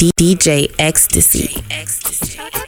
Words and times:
DJ 0.00 0.72
Ecstasy. 0.78 1.48
DJ 1.48 1.62
Ecstasy. 1.70 2.59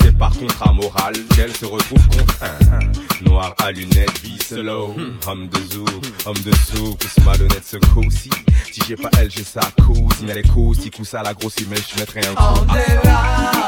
C'est 0.00 0.16
par 0.16 0.32
contrat 0.36 0.72
moral 0.72 1.14
qu'elle 1.34 1.54
se 1.54 1.64
retrouve 1.64 2.06
contrainte. 2.08 2.98
Noir 3.24 3.54
à 3.58 3.72
lunettes, 3.72 4.20
vie 4.22 4.38
solo. 4.42 4.94
Homme 5.26 5.48
de 5.48 5.58
zoo, 5.72 5.84
homme 6.26 6.38
de 6.44 6.52
soupe, 6.52 6.98
pousse 6.98 7.24
ma 7.24 7.36
lunette 7.36 7.66
se 7.66 7.76
si 8.10 8.30
Si 8.72 8.80
j'ai 8.86 8.96
pas 8.96 9.10
elle, 9.18 9.30
j'ai 9.30 9.44
sa 9.44 9.62
cousine. 9.84 10.28
Elle 10.28 10.38
est 10.38 10.48
cool, 10.48 10.76
si 10.76 10.90
cousse 10.90 11.14
à 11.14 11.22
la 11.22 11.34
grosse 11.34 11.56
image, 11.60 11.84
je 11.94 12.00
mettrai 12.00 12.20
un 12.20 12.34
coup. 12.34 12.66
Ah. 13.08 13.62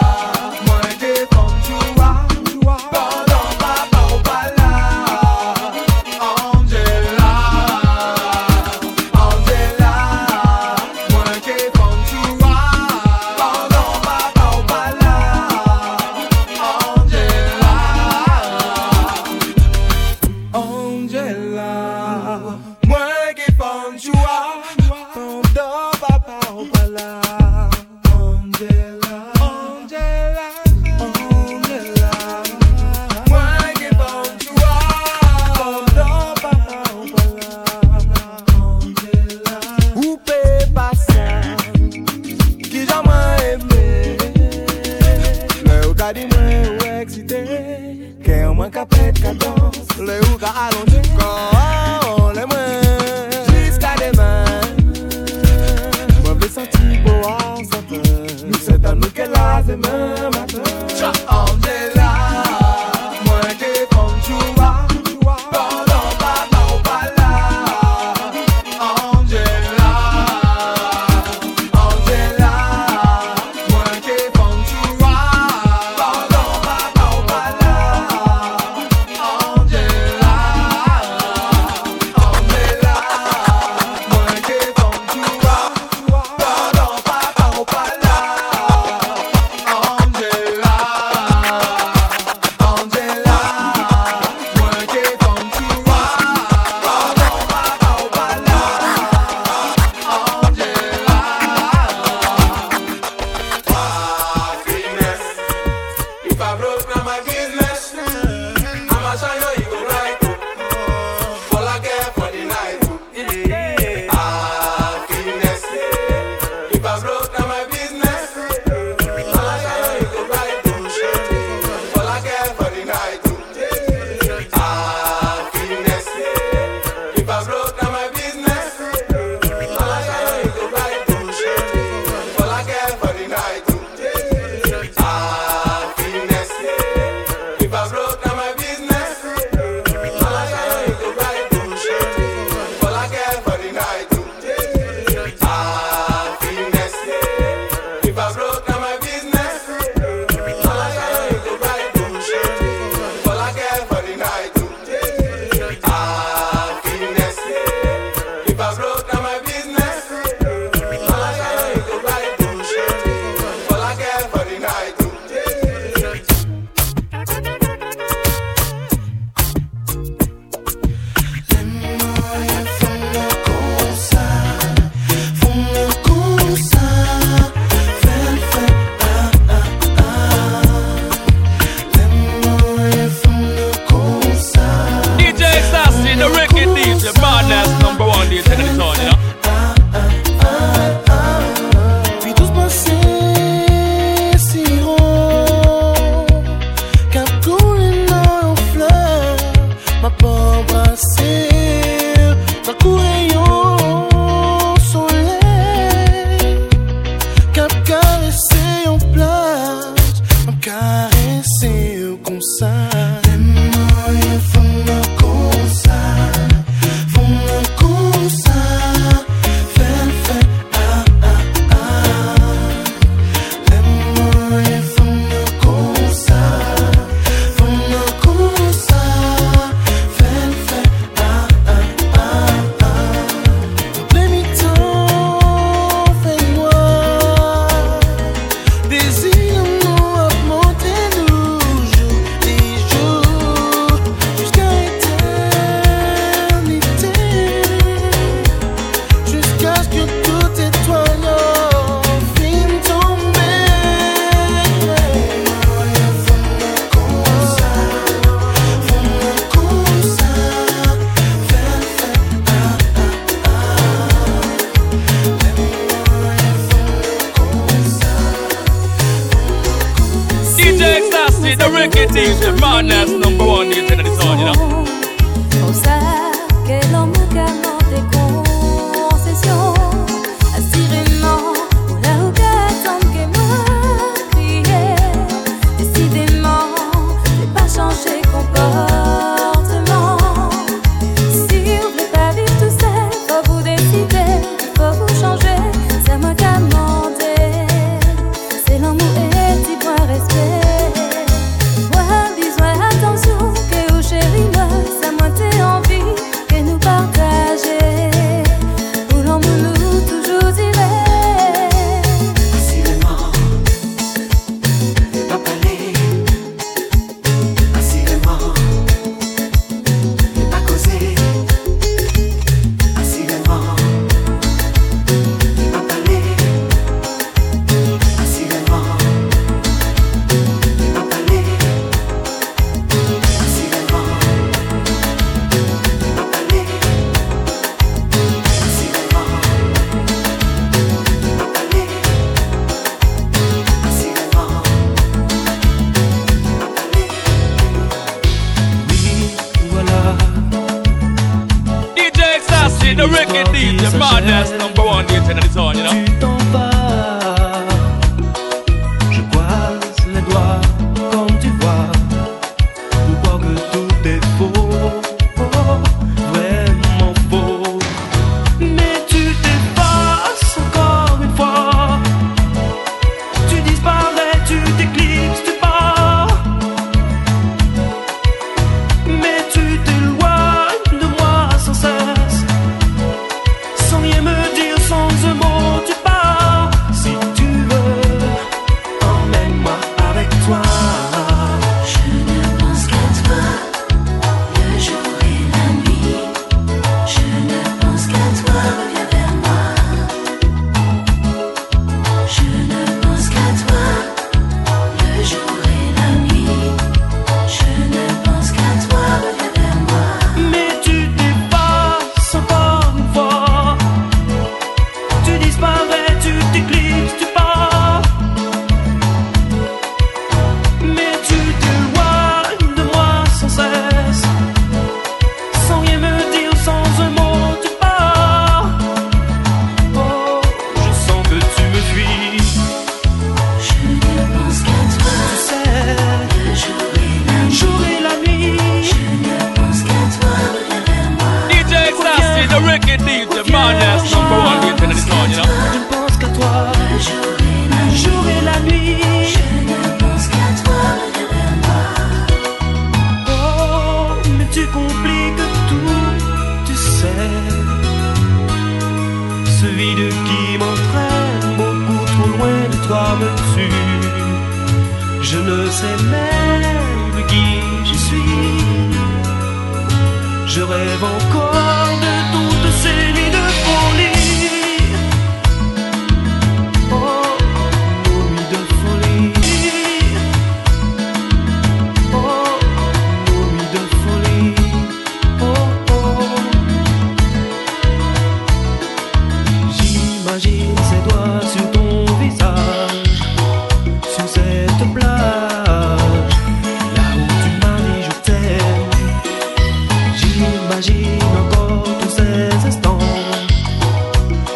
j'imagine 500.45 501.23
encore 501.43 501.85
tous 502.01 502.11
ces 502.11 502.67
instants 502.69 502.99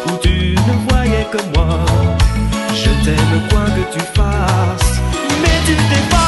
où 0.07 0.17
tu 0.21 0.55
ne 0.55 0.89
voyais 0.89 1.25
que 1.31 1.37
moi. 1.55 1.79
Je 2.73 2.89
t'aime 3.05 3.41
quoi 3.49 3.65
que 3.75 3.93
tu 3.93 3.99
fasses, 4.15 4.99
mais 5.41 5.57
tu 5.65 5.73
t'es 5.75 6.09
pas. 6.09 6.18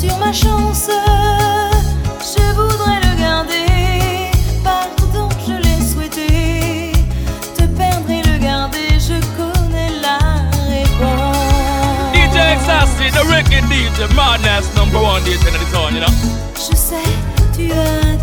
sur 0.00 0.16
ma 0.18 0.32
chance. 0.32 0.88
Je 2.20 2.54
voudrais 2.54 3.00
le 3.06 3.12
garder, 3.20 4.30
pas 4.64 4.86
je 5.46 5.54
l'ai 5.64 5.80
souhaité. 5.90 6.92
Te 7.56 7.64
perdre 7.78 8.10
et 8.10 8.22
le 8.22 8.38
garder, 8.38 8.88
je 8.98 9.18
connais 9.36 9.90
la 10.00 10.18
réponse. 10.74 12.14
DJ 12.14 12.38
Sassy, 12.66 13.10
the 13.10 13.24
record 13.34 13.64
DJ, 13.68 14.08
madness 14.14 14.74
number 14.74 15.00
one 15.00 15.22
DJ 15.22 15.46
in 15.48 15.52
the 15.52 15.94
you 15.94 16.00
know. 16.00 16.12
Je 16.56 16.76
sais, 16.76 17.10
tu 17.54 17.72
as 17.72 18.19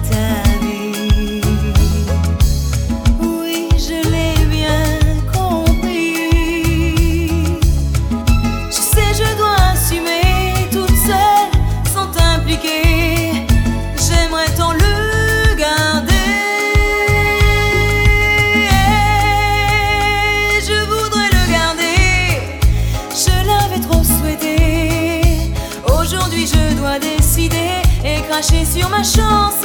ma 28.98 29.04
chance. 29.04 29.57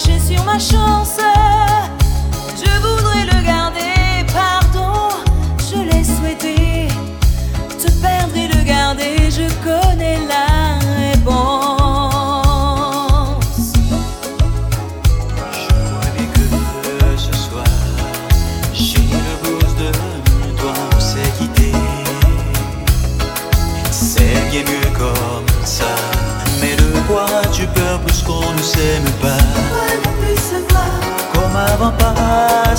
cracher 0.00 0.18
sur 0.20 0.44
ma 0.44 0.58
chance. 0.58 1.49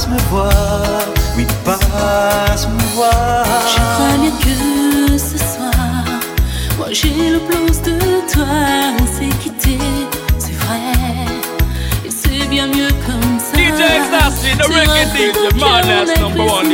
me 0.08 0.18
voir, 0.30 0.52
oui, 1.38 1.46
passe 1.66 2.68
me 2.68 2.96
voir. 2.96 3.46
Je 3.68 3.80
crois 3.94 4.18
que 4.44 5.18
ce 5.18 5.38
soir, 5.38 6.06
moi 6.78 6.88
j'ai 6.92 7.30
le 7.32 7.40
plus 7.40 7.82
de 7.82 7.98
toi. 8.32 8.46
On 9.00 9.06
s'est 9.06 9.36
quitté, 9.42 9.78
c'est 10.38 10.54
vrai, 10.54 10.96
et 12.06 12.10
c'est 12.10 12.48
bien 12.48 12.68
mieux 12.68 12.90
comme 13.06 13.40
ça. 13.40 13.58
The 14.58 14.68
record 14.68 16.20
number 16.20 16.46
one 16.46 16.70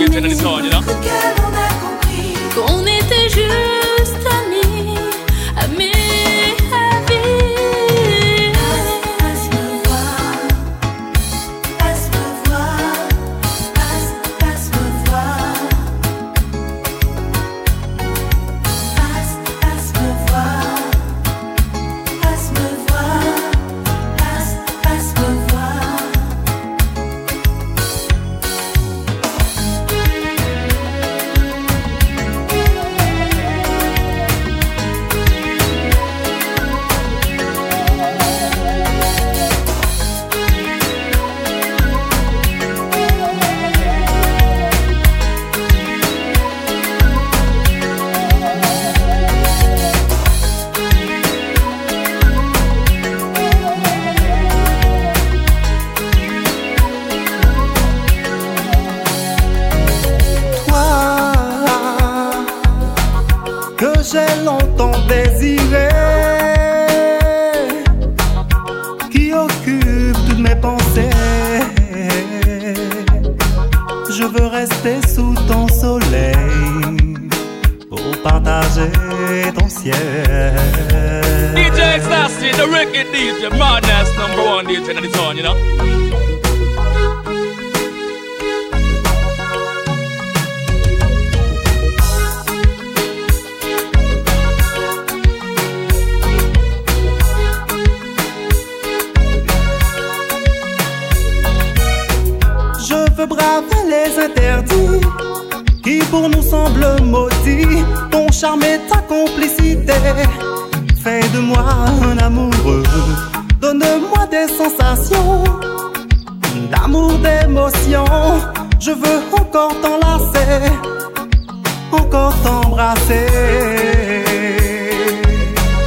encore 122.18 122.34
t'embrasser. 122.44 123.28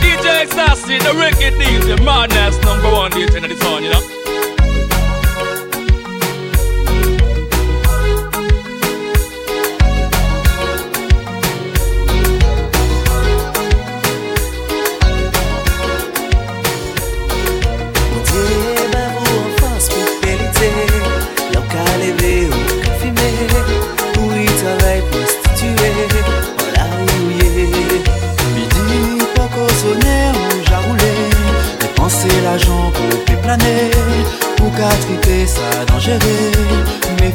DJ 0.00 0.46
Sassy, 0.48 0.98
the 0.98 1.14
wicked 1.14 1.58
the 1.86 2.02
madness, 2.04 2.56
number 2.62 2.90
one 2.90 3.10
DJ 3.12 3.42
in 3.42 3.50
the 3.50 3.56
song, 3.56 3.82
you 3.84 3.90
know. 3.90 4.19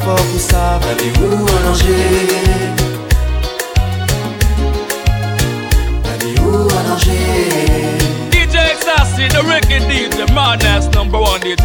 fort 0.06 0.14
pour 0.14 0.40
ça, 0.40 0.78
avez-vous 0.92 1.46
un 1.56 1.70
Angers 1.72 2.72
Avez-vous 6.14 6.68
DJ 8.32 8.56
the 9.28 9.42
the 10.10 10.26
number 10.94 11.20
one 11.20 11.42
you 11.44 11.56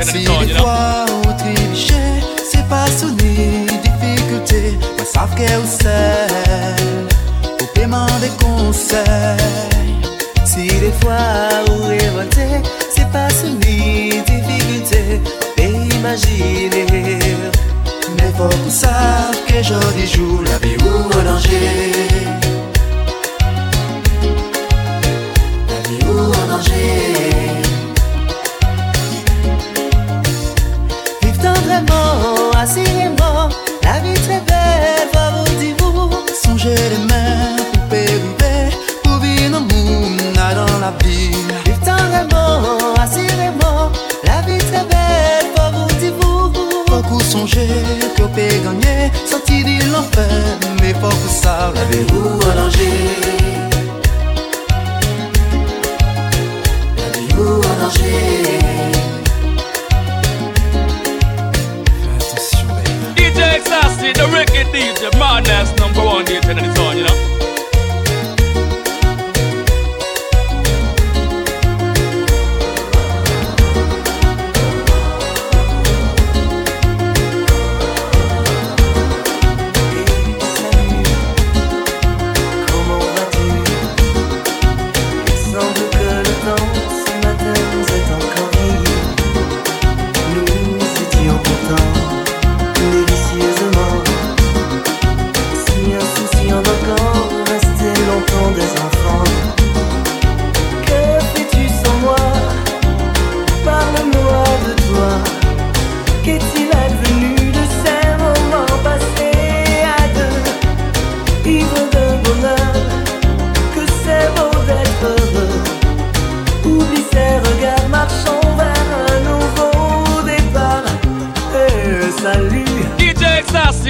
c'est 2.51 2.67
pas 2.67 2.87
sonné, 2.87 3.67
difficulté, 3.85 4.77
mais 4.97 5.05
savent 5.05 5.35
qu'elle 5.35 5.59
ou 5.59 5.67
c'est, 5.67 6.75
au 7.61 7.65
paiement 7.75 8.07
des 8.21 8.33
conseils. 8.43 10.01
Si 10.45 10.67
des 10.67 10.93
fois 11.01 11.61
ou 11.69 11.87
révolté, 11.87 12.47
c'est 12.93 13.09
pas 13.11 13.29
difficulté, 14.25 15.21
on 15.41 15.61
peut 15.61 15.95
imaginer. 15.97 17.20
Faut 18.41 18.47
qu'on 18.47 18.69
que 19.45 19.61
jour 19.61 19.91
des 19.95 20.07
jours, 20.07 20.41
la 20.43 20.57
vie 20.57 20.75
ou 20.83 21.19
en 21.19 21.23
danger. 21.23 22.20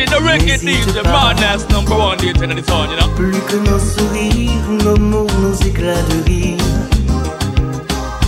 DJ 0.01 0.09
Sassy, 0.09 0.09
the 0.09 0.21
wicked 0.23 0.61
DJ, 0.61 1.03
madness 1.03 1.69
number 1.69 1.95
one 1.95 2.17
DJ 2.17 2.43
in 2.43 2.55
the 2.55 2.63
zone, 2.63 2.89
you 2.89 2.97
know. 2.97 3.07
plus 3.15 3.39
que 3.47 3.57
nos 3.69 3.79
sourires, 3.79 4.67
nos 4.83 4.97
mots, 4.97 5.31
nos 5.39 5.53
éclats 5.61 6.01
de 6.09 6.23
rire. 6.25 6.57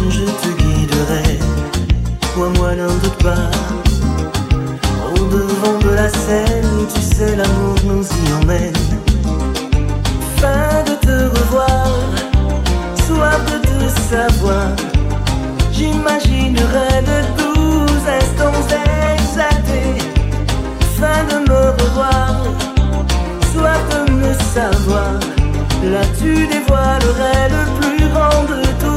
Je 0.10 0.26
te 0.26 0.50
guiderai, 0.62 1.40
crois-moi, 2.34 2.76
n'en 2.76 2.94
doute 3.02 3.24
pas. 3.24 3.50
Au 5.10 5.26
devant 5.26 5.80
de 5.80 5.90
la 5.96 6.10
scène, 6.10 6.88
tu 6.94 7.02
sais, 7.02 7.36
l'amour 7.36 7.78
nous 7.86 8.06
y 8.06 8.34
emmène. 8.44 8.74
Fin 10.38 10.84
de 10.86 10.96
te 10.96 11.40
revoir, 11.40 11.88
soif 13.08 13.40
de 13.52 13.58
te 13.68 13.90
savoir. 14.10 14.76
J'imaginerai 15.72 17.02
de 17.02 17.42
douze 17.42 18.08
instants. 18.08 18.93
Fin 21.04 21.26
de 21.26 21.38
me 21.50 21.62
revoir, 21.82 22.34
soif 23.52 23.84
de 23.92 24.02
me 24.13 24.32
savoir. 24.56 25.20
Là 25.92 26.04
tu 26.18 26.32
dévoilerais 26.48 27.50
le 27.58 27.63
plus 27.78 28.08
grand 28.13 28.42
de 28.52 28.62
tous 28.82 28.93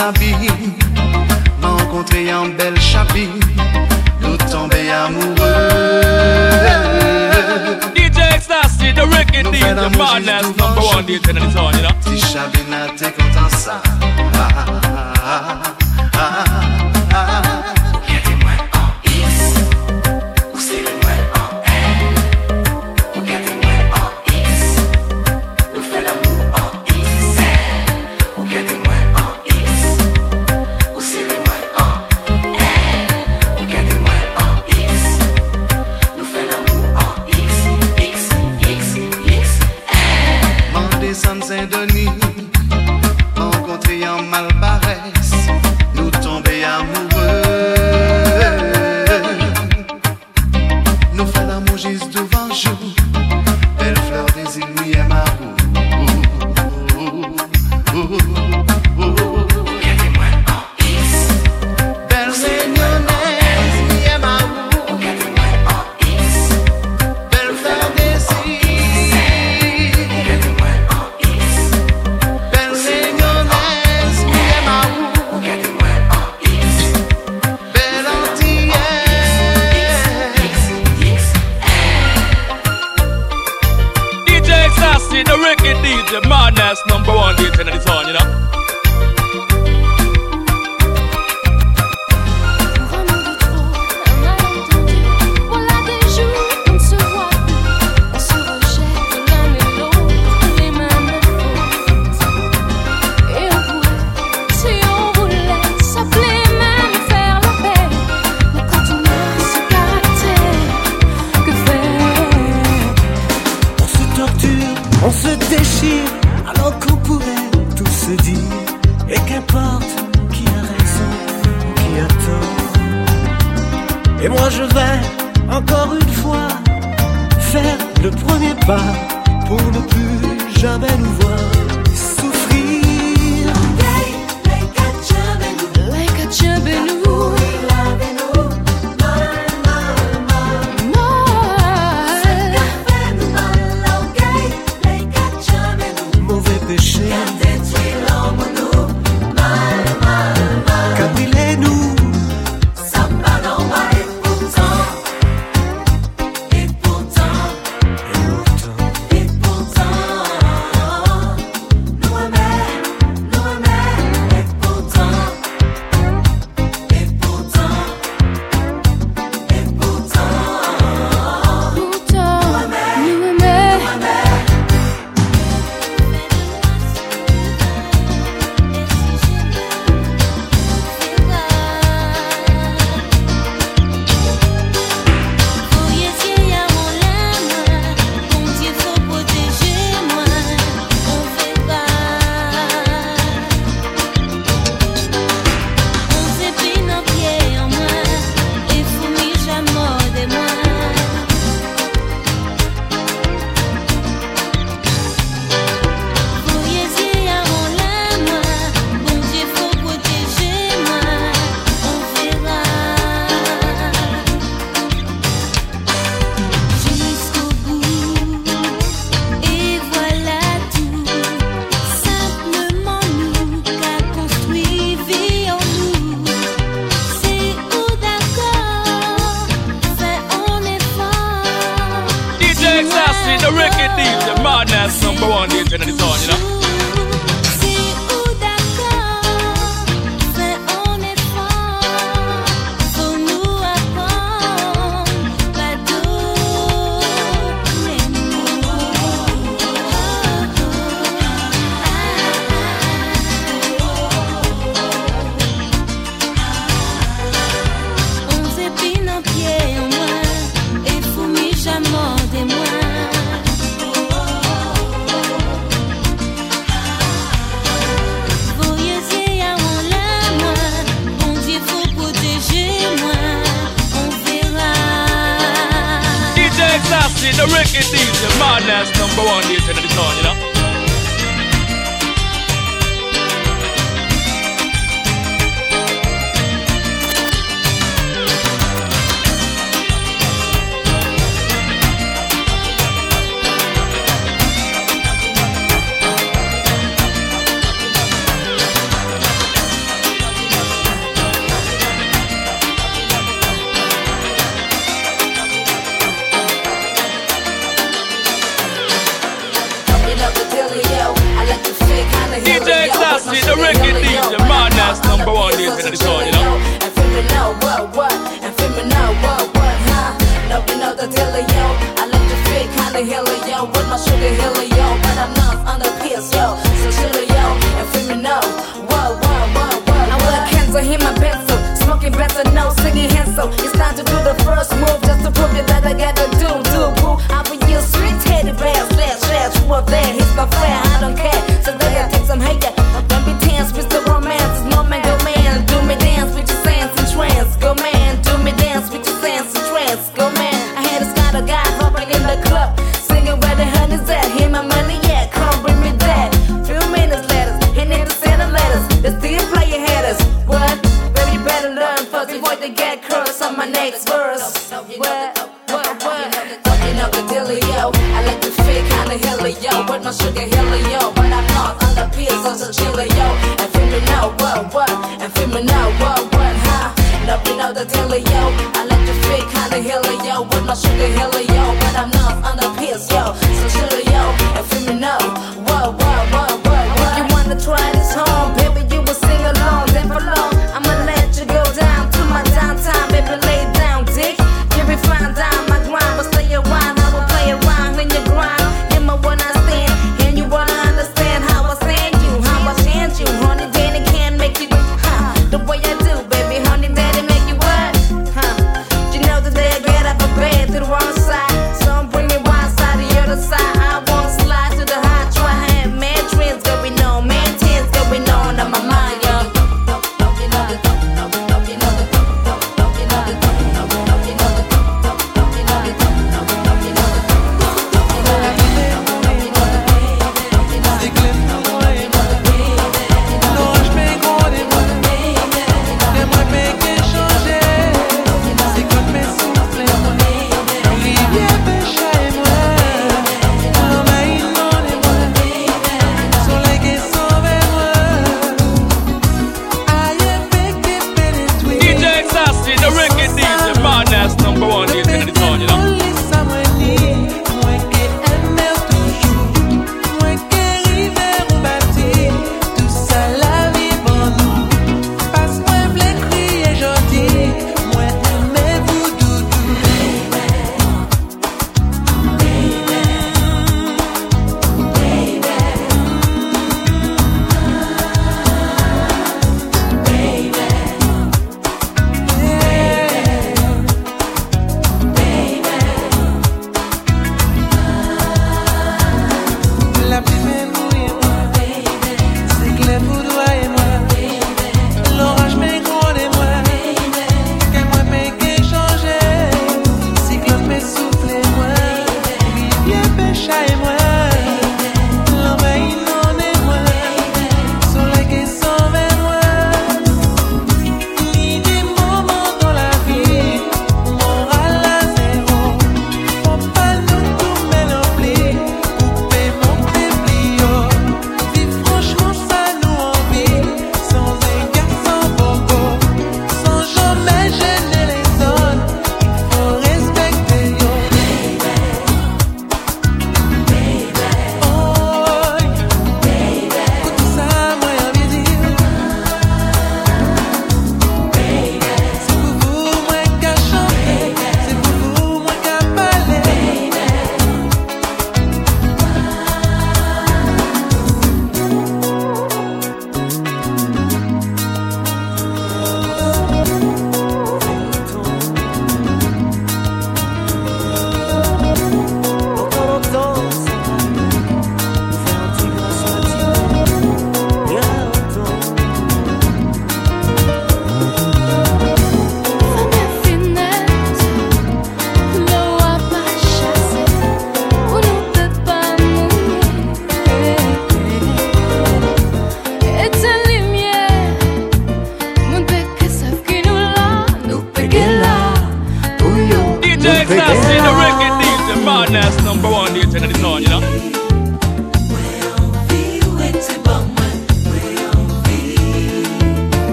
avi 0.00 0.34
Mwen 1.60 1.76
renkontre 1.78 2.20
yon 2.24 2.56
bel 2.56 2.76
chapi 2.80 3.28
amoureux. 4.90 5.40
DJ 7.94 8.18
Ecstasy, 8.34 8.92
the 8.92 9.04
the 9.76 9.90
madness 9.98 10.56
number 10.56 10.80
one 10.80 11.04
in 11.08 11.40
the 11.40 11.50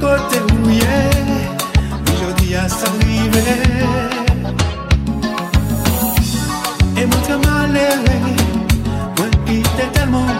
kote 0.00 0.40
a 2.60 2.68
sa 2.68 2.88
rive 3.00 3.42
E 7.00 7.06
mwen 7.06 7.20
tre 7.26 7.36
malere 7.44 8.16
Mwen 9.16 9.32
pite 9.46 9.86
telman 9.94 10.30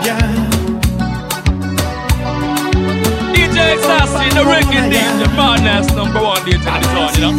DJ 3.33 3.57
Sassy, 3.85 4.29
the 4.35 4.43
reggae 4.51 4.81
DJ, 4.91 5.95
number 5.95 6.21
one 6.21 6.41
DJ 6.45 6.55
in 6.55 6.61
the 6.61 6.87
town, 6.93 7.11
you? 7.21 7.31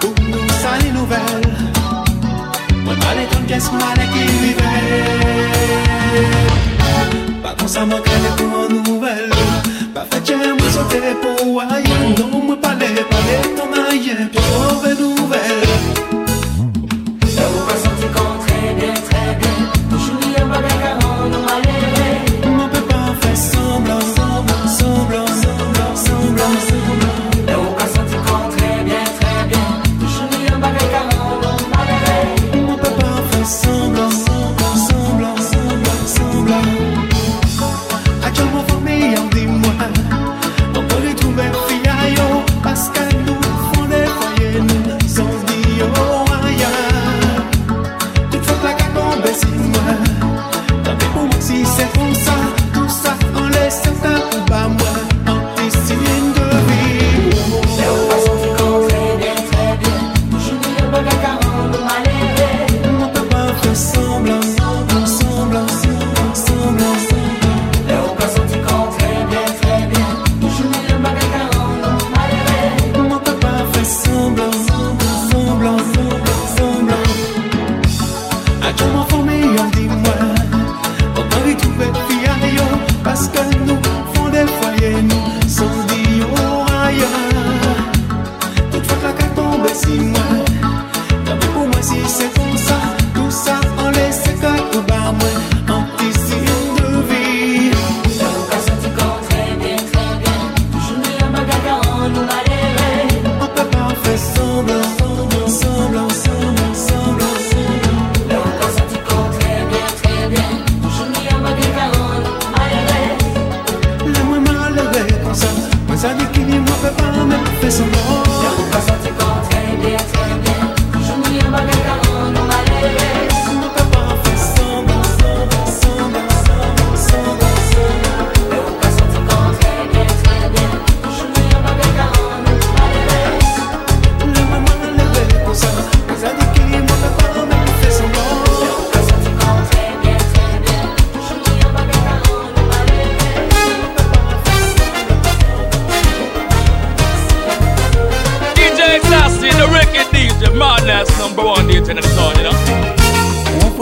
Pou 0.00 0.14
nou 0.30 0.48
sa 0.62 0.76
li 0.82 0.90
nouvel 0.94 1.42
Mwen 2.84 2.98
ton 3.32 3.46
kes 3.50 3.70
ki 4.14 4.24
vive. 4.42 4.72
Pa 7.42 7.54
kon 7.58 7.68
sa 7.68 7.86
mwen 7.86 8.02
kre 8.06 8.36
pou 8.38 8.68
nouvel 8.74 9.33
sote 10.74 11.00
pou 11.22 11.60
ayon 11.62 12.16
Nou 12.18 12.40
mwen 12.40 12.58
pale 12.64 12.90
pale 13.12 13.36
tonaye 13.58 14.16
Pou 14.34 15.63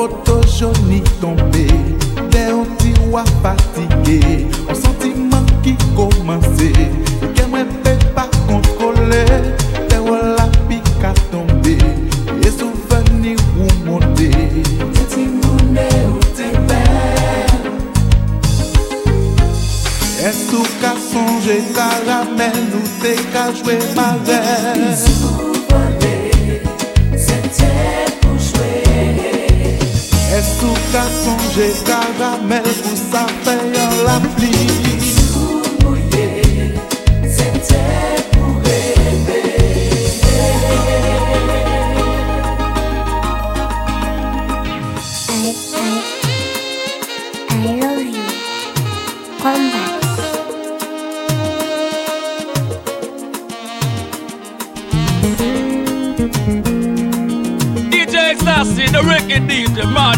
poto 0.03 0.40
joni 0.59 1.00
tombe 1.20 1.66
Le 2.32 2.40
yon 2.48 2.66
tiwa 2.78 3.24
fatige 3.42 4.46
Ou 4.68 4.74
sentiman 4.74 5.46
ki 5.62 5.76
komanse 5.96 6.70
Ke 7.36 7.46
mwen 7.50 7.70
pe 7.84 7.94
pa 8.16 8.24
kontrole 8.48 9.22
Te 9.88 10.00
wola 10.03 10.48
pi 10.66 10.80
ka 11.03 11.12
tombe 11.30 11.76
E 12.42 12.50
souveni 12.50 13.36
ou 13.61 13.70
monte 13.86 14.30
Te 14.96 15.07
ti 15.14 15.28
moune 15.38 15.86
ou 16.09 16.18
te 16.34 16.50
bel 16.66 17.70
E 20.18 20.34
sou 20.40 20.66
ka 20.82 20.96
sonje 21.07 21.61
karamel 21.78 22.61
Ou 22.74 22.92
te 23.05 23.16
ka 23.30 23.48
jwe 23.55 23.78
mavel 23.94 24.82
Bisou 24.82 25.51
ka 30.93 31.05
sonje 31.09 31.66
karamel 31.88 32.68
pou 32.84 32.97
sa 33.01 33.24
fey 33.45 33.80
an 33.84 33.95
la 34.05 34.16
pli 34.36 34.72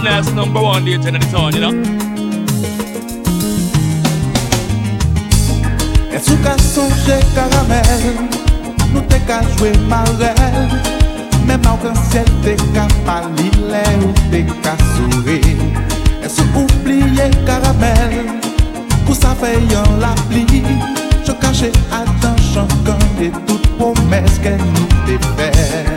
last 0.05 0.35
number 0.35 0.61
one 0.61 0.85
date 0.85 1.07
in 1.07 1.15
the 1.15 1.21
town, 1.33 1.55
you 1.55 1.61
know. 1.61 1.73
E 6.13 6.19
sou 6.21 6.37
ka 6.45 6.55
sonje 6.61 7.17
karamel, 7.35 8.05
nou 8.93 9.03
te 9.09 9.19
ka 9.29 9.41
jwe 9.57 9.73
marel 9.89 10.77
Mem 11.49 11.65
avran 11.69 11.97
siel 12.11 12.29
te 12.45 12.55
ka 12.77 12.85
palile 13.09 13.83
ou 14.05 14.13
te 14.31 14.45
ka 14.65 14.77
souri 14.93 15.41
E 16.21 16.29
sou 16.29 16.47
oubliye 16.63 17.31
karamel, 17.49 18.15
pou 19.07 19.17
sa 19.17 19.35
feyon 19.41 19.99
la 20.05 20.13
pli 20.29 20.45
Jou 21.25 21.35
kache 21.41 21.73
atan 21.91 22.39
chankan 22.53 23.03
de 23.19 23.33
tout 23.49 23.69
promes 23.81 24.41
ke 24.45 24.57
nou 24.61 25.05
te 25.09 25.21
fè 25.33 25.94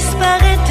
Soleil 0.00 0.63